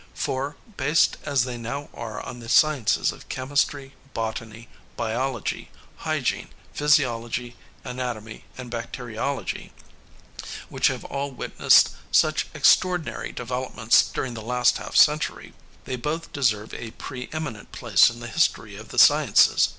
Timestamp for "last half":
14.41-14.95